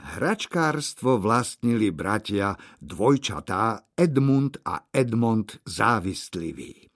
Hračkárstvo 0.00 1.20
vlastnili 1.20 1.92
bratia 1.92 2.56
dvojčatá 2.80 3.92
Edmund 3.92 4.64
a 4.64 4.88
Edmond 4.88 5.60
závistlivý. 5.68 6.88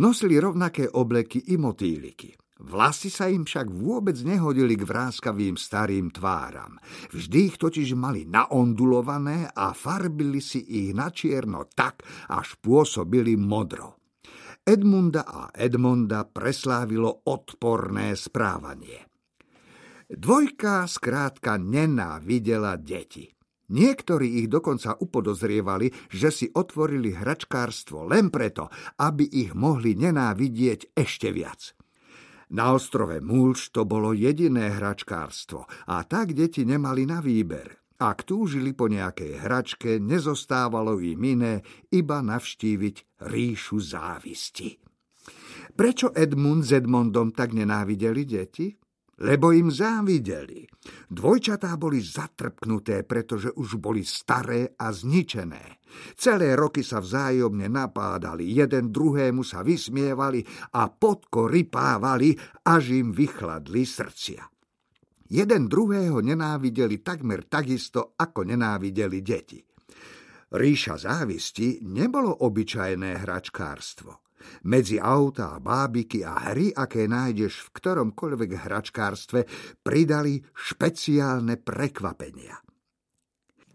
Nosili 0.00 0.40
rovnaké 0.40 0.88
obleky 0.88 1.52
i 1.52 1.60
motýliky. 1.60 2.32
Vlasy 2.58 3.06
sa 3.06 3.30
im 3.30 3.46
však 3.46 3.70
vôbec 3.70 4.18
nehodili 4.26 4.74
k 4.74 4.82
vráskavým 4.82 5.54
starým 5.54 6.10
tváram. 6.10 6.74
Vždy 7.14 7.54
ich 7.54 7.56
totiž 7.56 7.94
mali 7.94 8.26
naondulované 8.26 9.46
a 9.54 9.70
farbili 9.70 10.42
si 10.42 10.58
ich 10.66 10.90
na 10.90 11.14
čierno 11.14 11.70
tak, 11.70 12.02
až 12.26 12.58
pôsobili 12.58 13.38
modro. 13.38 14.02
Edmunda 14.66 15.24
a 15.24 15.48
Edmonda 15.54 16.28
preslávilo 16.28 17.24
odporné 17.24 18.12
správanie. 18.18 19.07
Dvojka 20.08 20.88
skrátka 20.88 21.60
nenávidela 21.60 22.80
deti. 22.80 23.28
Niektorí 23.68 24.40
ich 24.40 24.48
dokonca 24.48 24.96
upodozrievali, 24.96 25.92
že 26.08 26.32
si 26.32 26.46
otvorili 26.48 27.12
hračkárstvo 27.12 28.08
len 28.08 28.32
preto, 28.32 28.72
aby 28.96 29.28
ich 29.28 29.52
mohli 29.52 29.92
nenávidieť 29.92 30.96
ešte 30.96 31.28
viac. 31.28 31.76
Na 32.56 32.72
ostrove 32.72 33.20
Múlč 33.20 33.68
to 33.68 33.84
bolo 33.84 34.16
jediné 34.16 34.72
hračkárstvo 34.72 35.68
a 35.68 36.00
tak 36.08 36.32
deti 36.32 36.64
nemali 36.64 37.04
na 37.04 37.20
výber. 37.20 37.76
Ak 38.00 38.24
túžili 38.24 38.72
po 38.72 38.88
nejakej 38.88 39.44
hračke, 39.44 40.00
nezostávalo 40.00 40.96
im 41.04 41.20
iné, 41.20 41.60
iba 41.92 42.24
navštíviť 42.24 43.20
ríšu 43.28 43.76
závisti. 43.76 44.80
Prečo 45.76 46.16
Edmund 46.16 46.64
s 46.64 46.72
Edmondom 46.72 47.36
tak 47.36 47.52
nenávideli 47.52 48.24
deti? 48.24 48.72
Lebo 49.18 49.50
im 49.50 49.70
závideli. 49.72 50.62
Dvojčatá 51.10 51.74
boli 51.74 51.98
zatrpknuté, 51.98 53.02
pretože 53.02 53.50
už 53.50 53.82
boli 53.82 54.06
staré 54.06 54.78
a 54.78 54.94
zničené. 54.94 55.82
Celé 56.14 56.54
roky 56.54 56.84
sa 56.84 57.00
vzájomne 57.00 57.66
napádali, 57.66 58.46
jeden 58.52 58.92
druhému 58.92 59.42
sa 59.42 59.64
vysmievali 59.64 60.44
a 60.76 60.86
podko 60.92 61.48
rypávali, 61.48 62.36
až 62.68 62.94
im 62.94 63.10
vychladli 63.10 63.82
srdcia. 63.82 64.44
Jeden 65.28 65.68
druhého 65.68 66.24
nenávideli 66.24 67.04
takmer 67.04 67.44
takisto, 67.44 68.16
ako 68.16 68.48
nenávideli 68.48 69.20
deti. 69.20 69.60
Ríša 70.48 70.96
závisti 70.96 71.84
nebolo 71.84 72.32
obyčajné 72.48 73.20
hračkárstvo. 73.20 74.27
Medzi 74.66 74.96
auta, 74.98 75.58
bábiky 75.58 76.26
a 76.26 76.52
hry, 76.52 76.72
aké 76.72 77.06
nájdeš 77.06 77.68
v 77.68 77.72
ktoromkoľvek 77.78 78.50
hračkárstve, 78.54 79.44
pridali 79.82 80.40
špeciálne 80.54 81.60
prekvapenia. 81.60 82.58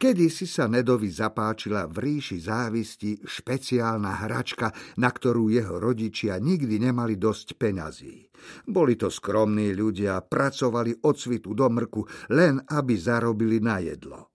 Kedy 0.04 0.28
si 0.28 0.44
sa 0.44 0.68
Nedovi 0.68 1.08
zapáčila 1.08 1.88
v 1.88 1.96
ríši 1.96 2.36
závisti 2.44 3.24
špeciálna 3.24 4.28
hračka, 4.28 4.68
na 5.00 5.08
ktorú 5.08 5.48
jeho 5.48 5.80
rodičia 5.80 6.44
nikdy 6.44 6.76
nemali 6.76 7.16
dosť 7.16 7.56
peňazí. 7.56 8.28
Boli 8.68 9.00
to 9.00 9.08
skromní 9.08 9.72
ľudia, 9.72 10.20
pracovali 10.20 11.08
od 11.08 11.16
svitu 11.16 11.56
do 11.56 11.72
mrku, 11.72 12.04
len 12.36 12.60
aby 12.60 13.00
zarobili 13.00 13.64
na 13.64 13.80
jedlo. 13.80 14.33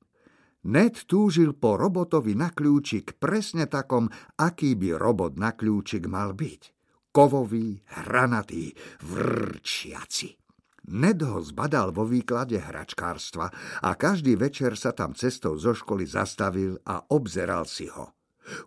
Ned 0.69 1.09
túžil 1.09 1.57
po 1.57 1.81
robotovi 1.81 2.37
na 2.37 2.53
kľúčik 2.53 3.17
presne 3.17 3.65
takom, 3.65 4.13
aký 4.37 4.77
by 4.77 5.01
robot 5.01 5.41
na 5.41 5.57
kľúčik 5.57 6.05
mal 6.05 6.37
byť. 6.37 6.63
Kovový, 7.09 7.81
hranatý, 7.97 8.77
vrčiaci. 9.01 10.37
Ned 10.93 11.25
ho 11.25 11.41
zbadal 11.41 11.97
vo 11.97 12.05
výklade 12.05 12.61
hračkárstva 12.61 13.49
a 13.81 13.91
každý 13.97 14.37
večer 14.37 14.77
sa 14.77 14.93
tam 14.93 15.17
cestou 15.17 15.57
zo 15.57 15.73
školy 15.73 16.05
zastavil 16.05 16.77
a 16.85 17.01
obzeral 17.17 17.65
si 17.65 17.89
ho. 17.89 18.13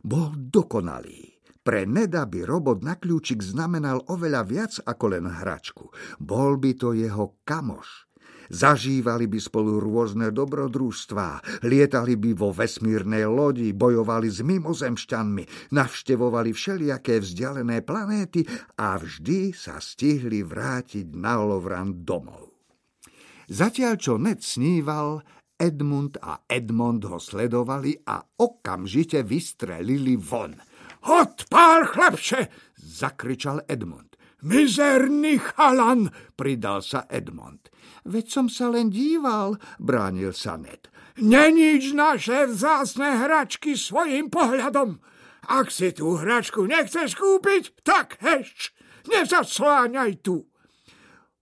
Bol 0.02 0.34
dokonalý. 0.34 1.38
Pre 1.62 1.86
Neda 1.86 2.26
by 2.26 2.42
robot 2.42 2.82
na 2.82 2.98
kľúčik 2.98 3.46
znamenal 3.46 4.02
oveľa 4.10 4.42
viac 4.50 4.74
ako 4.82 5.06
len 5.14 5.30
hračku. 5.30 5.94
Bol 6.18 6.58
by 6.58 6.74
to 6.74 6.98
jeho 6.98 7.38
kamoš, 7.46 8.10
Zažívali 8.52 9.32
by 9.32 9.40
spolu 9.40 9.80
rôzne 9.80 10.28
dobrodružstvá, 10.36 11.64
lietali 11.64 12.20
by 12.20 12.36
vo 12.36 12.52
vesmírnej 12.52 13.24
lodi, 13.24 13.72
bojovali 13.72 14.28
s 14.28 14.44
mimozemšťanmi, 14.44 15.72
navštevovali 15.72 16.52
všelijaké 16.52 17.24
vzdialené 17.24 17.80
planéty 17.88 18.44
a 18.76 19.00
vždy 19.00 19.56
sa 19.56 19.80
stihli 19.80 20.44
vrátiť 20.44 21.16
na 21.16 21.40
Lovran 21.40 22.04
domov. 22.04 22.52
Zatiaľ, 23.48 23.96
čo 23.96 24.20
Ned 24.20 24.44
sníval, 24.44 25.24
Edmund 25.56 26.20
a 26.20 26.44
Edmond 26.44 27.08
ho 27.08 27.24
sledovali 27.24 27.96
a 28.04 28.20
okamžite 28.20 29.24
vystrelili 29.24 30.20
von. 30.20 30.60
Odpál, 31.08 31.88
chlapče! 31.88 32.52
zakričal 32.76 33.64
Edmund. 33.68 34.11
Mizerný 34.42 35.38
chalan, 35.38 36.10
pridal 36.34 36.82
sa 36.82 37.06
Edmond. 37.06 37.70
Veď 38.10 38.26
som 38.26 38.48
sa 38.50 38.74
len 38.74 38.90
díval, 38.90 39.62
bránil 39.78 40.34
sa 40.34 40.58
Ned. 40.58 40.90
Neníč 41.22 41.94
naše 41.94 42.50
vzácne 42.50 43.22
hračky 43.22 43.78
svojim 43.78 44.34
pohľadom. 44.34 44.98
Ak 45.46 45.70
si 45.70 45.94
tú 45.94 46.18
hračku 46.18 46.66
nechceš 46.66 47.14
kúpiť, 47.14 47.86
tak 47.86 48.18
heš, 48.22 48.74
nezasláňaj 49.10 50.26
tu. 50.26 50.50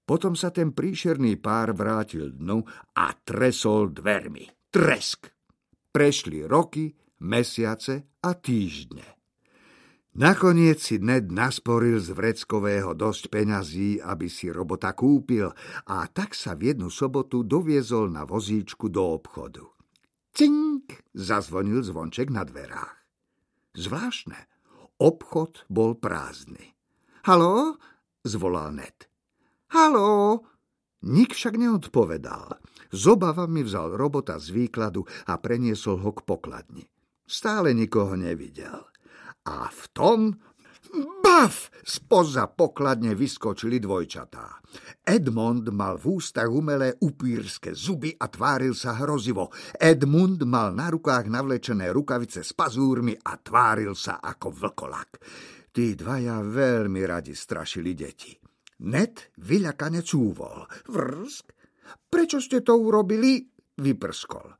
Potom 0.03 0.33
sa 0.33 0.49
ten 0.49 0.73
príšerný 0.73 1.37
pár 1.37 1.77
vrátil 1.77 2.33
dnu 2.33 2.65
a 2.97 3.13
tresol 3.13 3.93
dvermi. 3.93 4.49
Tresk! 4.73 5.29
Prešli 5.89 6.49
roky, 6.49 6.89
mesiace 7.21 8.17
a 8.25 8.33
týždne. 8.33 9.18
Nakoniec 10.17 10.81
si 10.81 10.97
Ned 10.97 11.29
nasporil 11.29 12.01
z 12.01 12.17
vreckového 12.17 12.97
dosť 12.97 13.29
peňazí, 13.29 14.01
aby 14.01 14.25
si 14.25 14.49
robota 14.49 14.97
kúpil 14.97 15.53
a 15.85 16.09
tak 16.09 16.33
sa 16.33 16.57
v 16.57 16.73
jednu 16.73 16.89
sobotu 16.89 17.45
doviezol 17.45 18.09
na 18.09 18.25
vozíčku 18.25 18.89
do 18.89 19.05
obchodu. 19.21 19.69
Cink! 20.33 21.05
zazvonil 21.13 21.85
zvonček 21.85 22.33
na 22.33 22.41
dverách. 22.41 22.97
Zvláštne, 23.77 24.49
obchod 24.97 25.69
bol 25.69 25.93
prázdny. 25.93 26.73
Halo? 27.29 27.77
zvolal 28.25 28.73
Ned. 28.73 29.05
Halo? 29.69 30.41
Nik 31.05 31.37
však 31.37 31.53
neodpovedal. 31.53 32.57
Z 32.89 33.03
obavami 33.13 33.61
vzal 33.61 33.93
robota 33.93 34.41
z 34.41 34.51
výkladu 34.51 35.05
a 35.29 35.37
preniesol 35.37 36.01
ho 36.01 36.11
k 36.11 36.25
pokladni. 36.25 36.89
Stále 37.29 37.77
nikoho 37.77 38.17
nevidel. 38.17 38.88
A 39.49 39.65
v 39.73 39.83
tom 39.97 40.19
Baf! 41.25 41.73
Spoza 41.81 42.49
pokladne 42.49 43.17
vyskočili 43.17 43.81
dvojčatá. 43.81 44.61
Edmond 45.01 45.69
mal 45.73 45.97
v 45.97 46.21
ústach 46.21 46.49
umelé 46.49 46.97
upírske 47.01 47.73
zuby 47.73 48.13
a 48.13 48.29
tváril 48.29 48.77
sa 48.77 48.93
hrozivo. 48.97 49.49
Edmund 49.73 50.41
mal 50.45 50.73
na 50.73 50.93
rukách 50.93 51.29
navlečené 51.29 51.89
rukavice 51.89 52.45
s 52.45 52.53
pazúrmi 52.53 53.17
a 53.17 53.37
tváril 53.41 53.97
sa 53.97 54.21
ako 54.21 54.53
vlkolak. 54.53 55.09
Tí 55.73 55.97
dvaja 55.97 56.45
veľmi 56.45 57.01
radi 57.05 57.33
strašili 57.33 57.93
deti. 57.93 58.33
Ned 58.85 59.33
vyľakane 59.41 60.01
cúvol. 60.05 60.65
Vrsk? 60.89 61.45
Prečo 62.09 62.37
ste 62.37 62.61
to 62.61 62.77
urobili? 62.77 63.45
Vyprskol. 63.77 64.58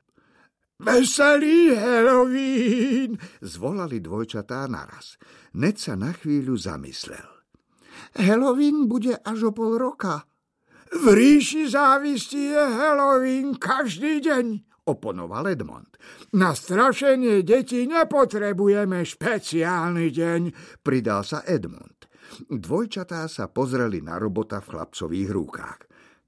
Veselý 0.80 1.76
Halloween! 1.76 3.20
Zvolali 3.44 4.00
dvojčatá 4.00 4.64
naraz. 4.72 5.20
Ned 5.60 5.76
sa 5.76 6.00
na 6.00 6.16
chvíľu 6.16 6.56
zamyslel. 6.56 7.28
Halloween 8.16 8.88
bude 8.88 9.20
až 9.20 9.52
o 9.52 9.52
pol 9.52 9.76
roka. 9.76 10.24
V 10.90 11.06
ríši 11.12 11.68
závisti 11.68 12.56
je 12.56 12.64
Halloween 12.64 13.60
každý 13.60 14.24
deň, 14.24 14.46
oponoval 14.88 15.52
Edmond. 15.52 16.00
Na 16.34 16.56
strašenie 16.56 17.44
detí 17.44 17.84
nepotrebujeme 17.86 19.04
špeciálny 19.04 20.10
deň, 20.10 20.42
pridal 20.82 21.28
sa 21.28 21.44
Edmund. 21.44 22.08
Dvojčatá 22.48 23.28
sa 23.28 23.52
pozreli 23.52 24.00
na 24.00 24.16
robota 24.16 24.64
v 24.64 24.80
chlapcových 24.80 25.30
rukách. 25.30 25.80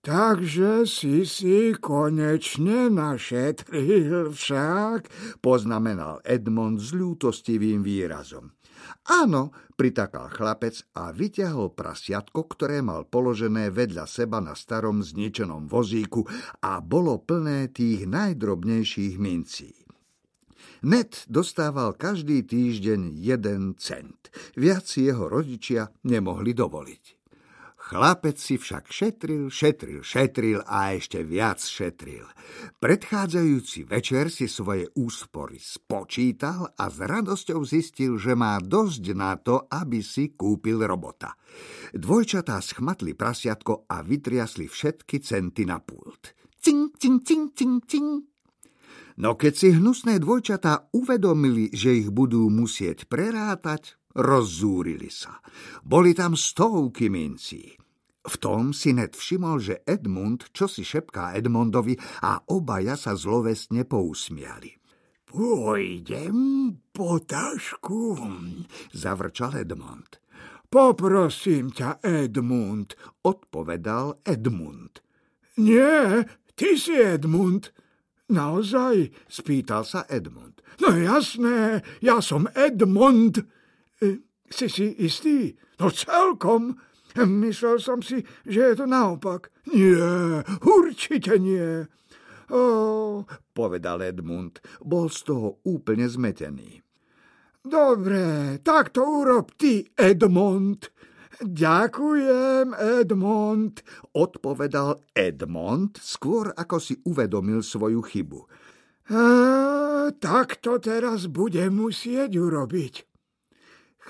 Takže 0.01 0.89
si 0.89 1.29
si 1.29 1.77
konečne 1.77 2.89
našetril 2.89 4.33
však, 4.33 5.05
poznamenal 5.45 6.25
Edmond 6.25 6.81
s 6.81 6.89
ľútostivým 6.89 7.85
výrazom. 7.85 8.49
Áno, 9.13 9.53
pritakal 9.77 10.33
chlapec 10.33 10.81
a 10.97 11.13
vyťahol 11.13 11.77
prasiatko, 11.77 12.49
ktoré 12.49 12.81
mal 12.81 13.05
položené 13.05 13.69
vedľa 13.69 14.09
seba 14.09 14.41
na 14.41 14.57
starom 14.57 15.05
zničenom 15.05 15.69
vozíku 15.69 16.25
a 16.65 16.81
bolo 16.81 17.21
plné 17.21 17.69
tých 17.69 18.09
najdrobnejších 18.09 19.21
mincí. 19.21 19.85
Ned 20.81 21.13
dostával 21.29 21.93
každý 21.93 22.41
týždeň 22.41 23.21
jeden 23.21 23.77
cent. 23.77 24.33
Viac 24.57 24.89
jeho 24.97 25.29
rodičia 25.29 25.93
nemohli 26.09 26.57
dovoliť. 26.57 27.20
Chlapec 27.91 28.39
si 28.39 28.55
však 28.55 28.87
šetril, 28.87 29.51
šetril, 29.51 29.99
šetril 29.99 30.63
a 30.63 30.95
ešte 30.95 31.27
viac 31.27 31.59
šetril. 31.59 32.23
Predchádzajúci 32.79 33.83
večer 33.83 34.31
si 34.31 34.47
svoje 34.47 34.87
úspory 34.95 35.59
spočítal 35.59 36.71
a 36.71 36.87
s 36.87 37.03
radosťou 37.03 37.59
zistil, 37.67 38.15
že 38.15 38.31
má 38.31 38.55
dosť 38.63 39.03
na 39.11 39.35
to, 39.35 39.67
aby 39.67 39.99
si 39.99 40.31
kúpil 40.31 40.79
robota. 40.87 41.35
Dvojčatá 41.91 42.63
schmatli 42.63 43.11
prasiatko 43.11 43.91
a 43.91 43.99
vytriasli 44.07 44.71
všetky 44.71 45.19
centy 45.19 45.67
na 45.67 45.83
pult. 45.83 46.31
Cing, 46.63 46.95
cing, 46.95 47.19
cing, 47.27 47.51
cing, 47.51 47.83
cing. 47.83 48.23
No 49.19 49.35
keď 49.35 49.53
si 49.53 49.67
hnusné 49.75 50.23
dvojčatá 50.23 50.95
uvedomili, 50.95 51.67
že 51.75 51.91
ich 51.91 52.07
budú 52.07 52.47
musieť 52.47 53.11
prerátať, 53.11 54.00
Rozzúrili 54.17 55.07
sa. 55.07 55.39
Boli 55.83 56.11
tam 56.11 56.35
stovky 56.35 57.07
mincí. 57.07 57.75
V 58.21 58.35
tom 58.37 58.69
si 58.69 58.93
Ned 58.93 59.17
všimol, 59.17 59.57
že 59.57 59.81
Edmund 59.81 60.53
čo 60.53 60.69
si 60.69 60.85
šepká 60.85 61.33
Edmondovi 61.33 61.97
a 62.21 62.37
obaja 62.53 62.93
sa 62.93 63.17
zlovestne 63.17 63.81
pousmiali. 63.87 64.77
Pôjdem 65.25 66.37
po 66.91 67.17
tašku, 67.23 68.19
zavrčal 68.91 69.63
Edmund. 69.63 70.19
Poprosím 70.67 71.71
ťa, 71.71 72.03
Edmund, 72.03 72.99
odpovedal 73.23 74.19
Edmund. 74.27 75.03
Nie, 75.59 76.27
ty 76.55 76.75
si 76.75 76.95
Edmund. 76.95 77.71
Naozaj? 78.31 79.11
spýtal 79.27 79.83
sa 79.83 80.07
Edmund. 80.07 80.63
No 80.79 80.95
jasné, 80.95 81.83
ja 81.99 82.23
som 82.23 82.47
Edmund. 82.55 83.43
Si 84.51 84.67
si 84.67 84.91
istý? 84.99 85.55
No 85.79 85.93
celkom. 85.93 86.75
Myslel 87.43 87.79
som 87.79 88.03
si, 88.03 88.23
že 88.43 88.71
je 88.71 88.75
to 88.75 88.85
naopak. 88.87 89.51
Nie, 89.71 90.43
určite 90.63 91.39
nie. 91.39 91.87
Ó, 92.51 93.23
povedal 93.55 94.03
Edmund. 94.03 94.59
Bol 94.83 95.07
z 95.07 95.19
toho 95.23 95.47
úplne 95.63 96.07
zmetený. 96.07 96.83
Dobre, 97.61 98.57
tak 98.65 98.89
to 98.91 99.05
urob 99.05 99.53
ty, 99.55 99.85
Edmund. 99.93 100.89
Ďakujem, 101.41 102.77
Edmund, 102.77 103.81
odpovedal 104.13 105.01
Edmund, 105.17 105.97
skôr 105.97 106.53
ako 106.53 106.77
si 106.77 106.93
uvedomil 107.01 107.65
svoju 107.65 108.01
chybu. 108.05 108.45
E, 108.45 108.47
tak 110.21 110.61
to 110.61 110.77
teraz 110.77 111.25
bude 111.25 111.65
musieť 111.73 112.37
urobiť. 112.37 113.10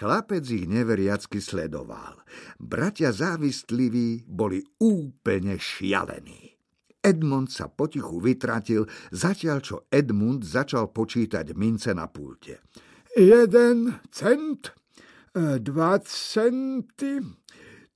Chlapec 0.02 0.50
ich 0.50 0.66
neveriacky 0.66 1.38
sledoval. 1.38 2.26
Bratia 2.58 3.14
závistliví 3.14 4.26
boli 4.26 4.58
úplne 4.82 5.62
šialení. 5.62 6.58
Edmund 7.06 7.54
sa 7.54 7.70
potichu 7.70 8.18
vytratil, 8.18 8.90
zatiaľ 9.14 9.58
čo 9.62 9.86
Edmund 9.94 10.42
začal 10.42 10.90
počítať 10.90 11.54
mince 11.54 11.94
na 11.94 12.10
pulte. 12.10 12.66
Jeden 13.14 14.02
cent, 14.10 14.74
e, 15.38 15.62
dva 15.62 16.02
centy, 16.02 17.22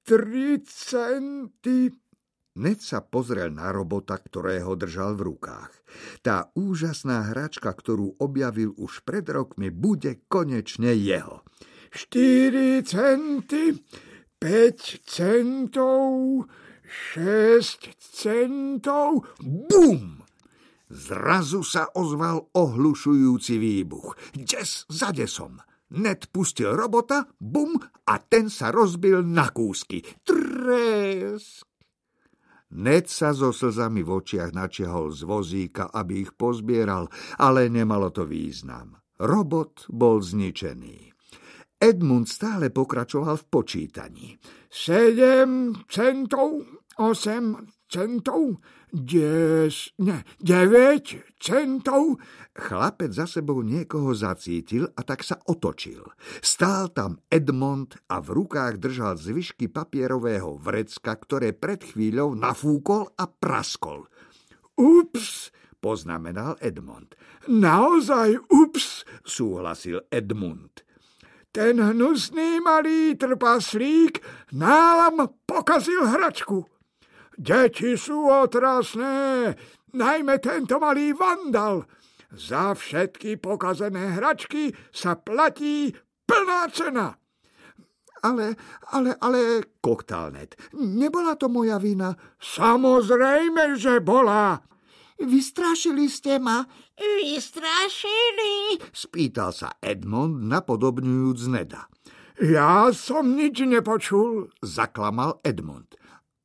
tri 0.06 0.62
centy. 0.62 1.90
Ned 2.62 2.86
sa 2.86 3.02
pozrel 3.02 3.50
na 3.50 3.74
robota, 3.74 4.22
ktorého 4.22 4.78
držal 4.78 5.18
v 5.18 5.34
rukách. 5.34 5.74
Tá 6.22 6.54
úžasná 6.54 7.34
hračka, 7.34 7.74
ktorú 7.74 8.22
objavil 8.22 8.78
už 8.78 9.02
pred 9.02 9.26
rokmi, 9.26 9.74
bude 9.74 10.22
konečne 10.30 10.94
jeho. 10.94 11.42
4 11.96 12.84
centy, 12.84 13.72
5 14.36 15.00
centov, 15.08 16.44
6 16.84 17.96
centov. 17.96 19.24
Bum! 19.40 20.20
Zrazu 20.92 21.64
sa 21.64 21.88
ozval 21.96 22.52
ohlušujúci 22.52 23.56
výbuch. 23.56 24.36
Des 24.36 24.84
za 24.92 25.16
desom. 25.16 25.56
Ned 25.96 26.28
pustil 26.36 26.76
robota, 26.76 27.32
bum, 27.40 27.80
a 28.12 28.20
ten 28.20 28.52
sa 28.52 28.76
rozbil 28.76 29.24
na 29.24 29.56
kúsky. 29.56 30.04
Tresk! 30.28 31.64
Ned 32.76 33.08
sa 33.08 33.32
so 33.32 33.56
slzami 33.56 34.04
v 34.04 34.20
očiach 34.20 34.52
načiahol 34.52 35.16
z 35.16 35.24
vozíka, 35.24 35.88
aby 35.96 36.28
ich 36.28 36.36
pozbieral, 36.36 37.08
ale 37.40 37.72
nemalo 37.72 38.12
to 38.12 38.28
význam. 38.28 39.00
Robot 39.16 39.88
bol 39.88 40.20
zničený. 40.20 41.15
Edmund 41.76 42.32
stále 42.32 42.72
pokračoval 42.72 43.36
v 43.36 43.46
počítaní. 43.52 44.28
Sedem 44.72 45.76
centov, 45.92 46.64
osem 46.96 47.68
centov, 47.92 48.64
des, 48.96 49.92
ne, 50.00 50.24
deväť 50.40 51.36
centov. 51.36 52.16
Chlapec 52.56 53.12
za 53.12 53.28
sebou 53.28 53.60
niekoho 53.60 54.16
zacítil 54.16 54.88
a 54.96 55.04
tak 55.04 55.22
sa 55.28 55.36
otočil. 55.52 56.04
Stál 56.40 56.96
tam 56.96 57.20
Edmond 57.28 58.00
a 58.08 58.24
v 58.24 58.40
rukách 58.40 58.80
držal 58.80 59.20
zvyšky 59.20 59.68
papierového 59.68 60.56
vrecka, 60.56 61.12
ktoré 61.12 61.52
pred 61.52 61.84
chvíľou 61.84 62.34
nafúkol 62.40 63.12
a 63.20 63.28
praskol. 63.28 64.08
Ups, 64.80 65.52
poznamenal 65.84 66.56
Edmond. 66.64 67.20
Naozaj 67.52 68.48
ups, 68.48 69.04
súhlasil 69.28 70.08
Edmund. 70.08 70.85
Ten 71.56 71.80
hnusný 71.80 72.60
malý 72.60 73.16
trpaslík 73.16 74.20
nám 74.60 75.40
pokazil 75.48 76.04
hračku. 76.04 76.68
Deti 77.40 77.96
sú 77.96 78.28
otrasné, 78.28 79.56
najmä 79.96 80.44
tento 80.44 80.84
malý 80.84 81.16
vandal. 81.16 81.88
Za 82.36 82.76
všetky 82.76 83.40
pokazené 83.40 84.20
hračky 84.20 84.76
sa 84.92 85.16
platí 85.16 85.96
plná 86.28 86.68
cena. 86.76 87.16
Ale, 88.20 88.60
ale, 88.92 89.16
ale, 89.24 89.64
koktálnet, 89.80 90.60
nebola 90.76 91.40
to 91.40 91.48
moja 91.48 91.80
vina. 91.80 92.12
Samozrejme, 92.36 93.80
že 93.80 94.04
bola. 94.04 94.60
Vystrašili 95.20 96.12
ste 96.12 96.40
ma. 96.40 96.68
Vystrašili? 97.00 98.84
Spýtal 98.92 99.56
sa 99.56 99.80
Edmond, 99.80 100.44
napodobňujúc 100.44 101.40
Neda. 101.48 101.88
Ja 102.44 102.92
som 102.92 103.40
nič 103.40 103.64
nepočul, 103.64 104.52
zaklamal 104.60 105.40
Edmund. 105.40 105.96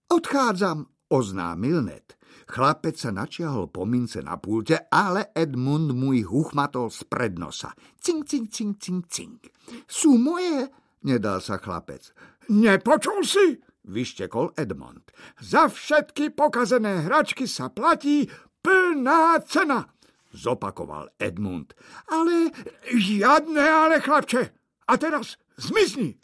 Odchádzam, 0.06 0.86
oznámil 1.10 1.82
Ned. 1.82 2.14
Chlapec 2.50 2.98
sa 2.98 3.14
načiahol 3.14 3.70
po 3.70 3.86
mince 3.86 4.22
na 4.22 4.38
pulte, 4.38 4.86
ale 4.90 5.30
Edmund 5.34 5.94
mu 5.94 6.10
ich 6.14 6.26
uchmatol 6.26 6.90
z 6.90 7.06
prednosa. 7.06 7.74
Cing, 7.98 8.26
cing, 8.26 8.50
cing, 8.50 8.74
cing, 8.78 9.06
cing. 9.06 9.38
Sú 9.86 10.18
moje, 10.18 10.66
nedal 11.06 11.38
sa 11.38 11.62
chlapec. 11.62 12.10
Nepočul 12.50 13.22
si? 13.22 13.46
Vyštekol 13.86 14.54
Edmund. 14.58 15.14
Za 15.38 15.70
všetky 15.70 16.34
pokazené 16.34 17.06
hračky 17.06 17.46
sa 17.46 17.70
platí 17.70 18.26
plná 18.62 19.40
cena, 19.44 19.88
zopakoval 20.32 21.10
Edmund. 21.18 21.74
Ale 22.08 22.54
žiadne 22.86 23.60
ale, 23.60 23.96
chlapče. 24.00 24.42
A 24.90 24.92
teraz 24.98 25.38
zmizni. 25.58 26.18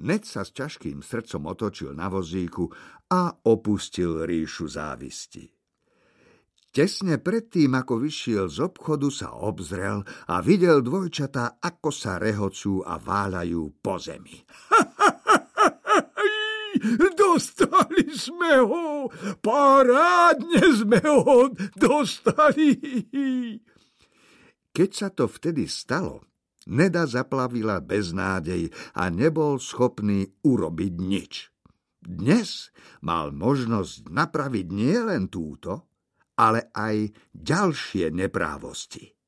Ned 0.00 0.24
sa 0.24 0.48
s 0.48 0.56
ťažkým 0.56 1.04
srdcom 1.04 1.52
otočil 1.52 1.92
na 1.92 2.08
vozíku 2.08 2.72
a 3.12 3.36
opustil 3.44 4.24
ríšu 4.24 4.64
závisti. 4.70 5.44
Tesne 6.70 7.18
predtým, 7.18 7.74
ako 7.74 7.98
vyšiel 7.98 8.46
z 8.46 8.62
obchodu, 8.62 9.10
sa 9.10 9.34
obzrel 9.34 10.06
a 10.30 10.38
videl 10.38 10.86
dvojčatá, 10.86 11.58
ako 11.58 11.90
sa 11.90 12.14
rehocú 12.22 12.86
a 12.86 12.94
váľajú 12.94 13.82
po 13.82 13.98
zemi. 13.98 14.38
Dostali 17.14 18.08
sme 18.12 18.64
ho! 18.64 19.12
Parádne 19.44 20.64
sme 20.72 21.00
ho 21.04 21.52
dostali! 21.76 22.74
Keď 24.70 24.90
sa 24.90 25.08
to 25.12 25.28
vtedy 25.28 25.68
stalo, 25.68 26.30
Neda 26.70 27.08
zaplavila 27.08 27.80
beznádej 27.80 28.68
a 28.92 29.08
nebol 29.08 29.56
schopný 29.56 30.28
urobiť 30.44 30.94
nič. 31.00 31.32
Dnes 32.00 32.72
mal 33.00 33.32
možnosť 33.32 34.12
napraviť 34.12 34.66
nielen 34.68 35.32
túto, 35.32 35.88
ale 36.36 36.68
aj 36.72 37.12
ďalšie 37.32 38.12
neprávosti. 38.12 39.19